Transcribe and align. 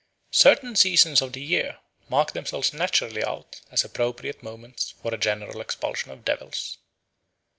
Certain 0.33 0.75
seasons 0.75 1.21
of 1.21 1.33
the 1.33 1.43
year 1.43 1.77
mark 2.09 2.31
themselves 2.33 2.73
naturally 2.73 3.23
out 3.23 3.61
as 3.71 3.85
appropriate 3.85 4.41
moments 4.41 4.95
for 4.99 5.13
a 5.13 5.17
general 5.19 5.61
expulsion 5.61 6.09
of 6.09 6.25
devils. 6.25 6.79